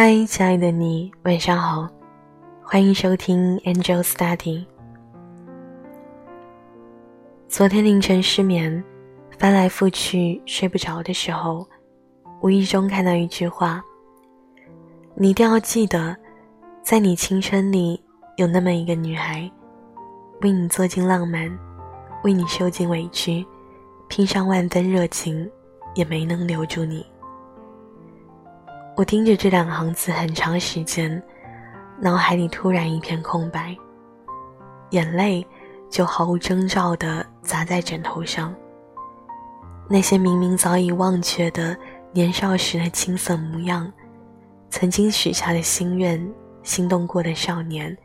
[0.00, 1.88] 嗨，亲爱的你，晚上好，
[2.62, 4.64] 欢迎收听 Angel Study。
[7.48, 8.84] 昨天凌晨失眠，
[9.40, 11.66] 翻来覆去睡不着的时候，
[12.40, 13.82] 无意中看到一句话
[15.18, 16.16] ：“你一定要记得，
[16.80, 18.00] 在你青春里
[18.36, 19.50] 有那么一个女孩，
[20.42, 21.50] 为你做尽浪漫，
[22.22, 23.44] 为你受尽委屈，
[24.06, 25.50] 拼上万分热情，
[25.96, 27.04] 也没能留住你。”
[28.98, 31.22] 我盯着这两行字很长时间，
[32.00, 33.72] 脑海里突然一片空白，
[34.90, 35.46] 眼泪
[35.88, 38.52] 就毫无征兆地砸在枕头上。
[39.88, 41.78] 那些明明早已忘却的
[42.12, 43.88] 年少时的青涩模样，
[44.68, 46.20] 曾经许下的心愿、
[46.64, 47.96] 心动过的少年，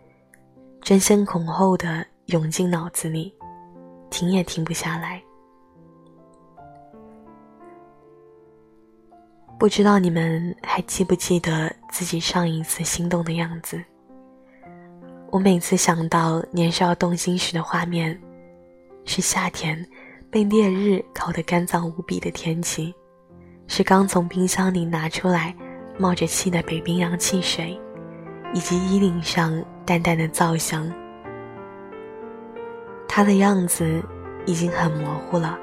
[0.80, 3.34] 争先恐后的涌进脑子里，
[4.12, 5.20] 停也停不下来。
[9.64, 13.82] 不知道你们还记不记得自己上一次心动的样子？
[15.32, 18.22] 我每次想到年少动心时的画面，
[19.06, 19.82] 是夏天
[20.30, 22.94] 被烈日烤得干燥无比的天气，
[23.66, 25.56] 是刚从冰箱里拿出来
[25.98, 27.80] 冒着气的北冰洋汽水，
[28.54, 30.92] 以及衣领上淡淡的皂香。
[33.08, 34.04] 他的样子
[34.46, 35.58] 已经很模糊了，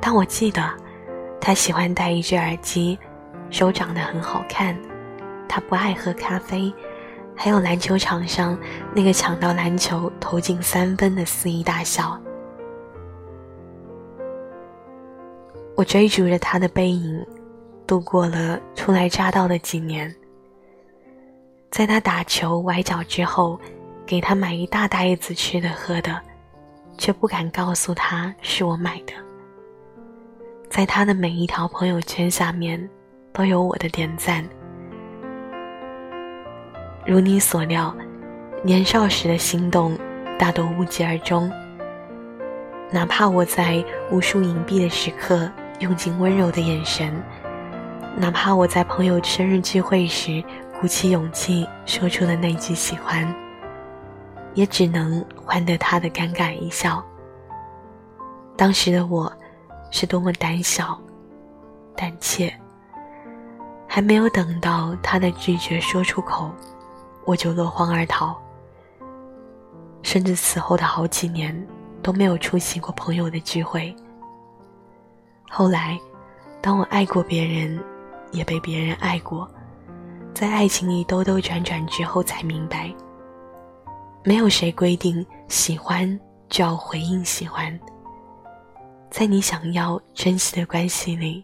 [0.00, 0.60] 但我记得。
[1.46, 2.98] 他喜欢戴一只耳机，
[3.50, 4.76] 手长得很好看。
[5.48, 6.74] 他不爱喝咖啡，
[7.36, 8.58] 还有篮球场上
[8.92, 12.20] 那个抢到篮球投进三分的肆意大笑。
[15.76, 17.24] 我追逐着他的背影，
[17.86, 20.12] 度过了初来乍到的几年。
[21.70, 23.56] 在他打球崴脚之后，
[24.04, 26.20] 给他买一大袋子吃的喝的，
[26.98, 29.12] 却不敢告诉他是我买的。
[30.76, 32.78] 在他的每一条朋友圈下面，
[33.32, 34.46] 都有我的点赞。
[37.06, 37.96] 如你所料，
[38.62, 39.98] 年少时的心动，
[40.38, 41.50] 大多无疾而终。
[42.90, 47.10] 哪怕我在无数隐蔽的时刻用尽温柔的眼神，
[48.14, 50.44] 哪怕我在朋友生日聚会时
[50.78, 53.26] 鼓起勇气说出了那句喜欢，
[54.52, 57.02] 也只能换得他的尴尬一笑。
[58.58, 59.32] 当时的我。
[59.90, 61.00] 是多么胆小、
[61.96, 62.52] 胆怯，
[63.86, 66.50] 还没有等到他的拒绝说出口，
[67.24, 68.36] 我就落荒而逃，
[70.02, 71.66] 甚至此后的好几年
[72.02, 73.94] 都没有出席过朋友的聚会。
[75.48, 75.98] 后来，
[76.60, 77.82] 当我爱过别人，
[78.32, 79.48] 也被别人爱过，
[80.34, 82.92] 在爱情里兜兜转转之后，才明白，
[84.24, 87.78] 没有谁规定喜欢就要回应喜欢。
[89.18, 91.42] 在你想要珍惜的关系里，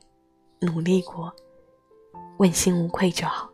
[0.60, 1.34] 努力过，
[2.38, 3.48] 问心无愧就好。